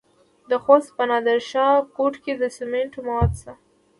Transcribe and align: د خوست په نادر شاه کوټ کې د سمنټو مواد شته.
د 0.49 0.51
خوست 0.63 0.89
په 0.97 1.03
نادر 1.11 1.39
شاه 1.49 1.75
کوټ 1.95 2.13
کې 2.23 2.33
د 2.37 2.43
سمنټو 2.57 2.99
مواد 3.07 3.31
شته. 3.39 3.53